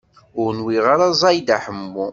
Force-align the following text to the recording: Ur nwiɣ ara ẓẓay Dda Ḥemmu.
Ur 0.41 0.49
nwiɣ 0.59 0.85
ara 0.93 1.11
ẓẓay 1.19 1.37
Dda 1.41 1.57
Ḥemmu. 1.65 2.05